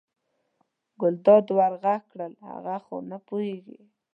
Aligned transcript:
ګلداد 1.01 1.45
ور 1.57 1.73
غږ 1.83 2.01
کړل 2.11 2.33
هغه 2.49 2.75
خو 2.85 2.95
نه 3.09 3.17
پوهېږي. 3.27 3.79